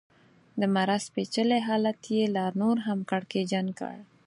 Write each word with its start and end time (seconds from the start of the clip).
د 0.59 0.61
مرض 0.75 1.03
پېچلی 1.13 1.59
حالت 1.67 1.99
یې 2.15 2.23
لا 2.35 2.45
نور 2.61 2.77
هم 2.87 2.99
کړکېچن 3.09 3.67
کړ. 3.79 3.95